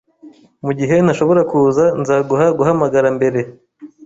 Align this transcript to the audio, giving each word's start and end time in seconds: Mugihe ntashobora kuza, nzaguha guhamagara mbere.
Mugihe 0.65 0.95
ntashobora 1.03 1.41
kuza, 1.51 1.83
nzaguha 2.01 2.45
guhamagara 2.57 3.07
mbere. 3.17 3.39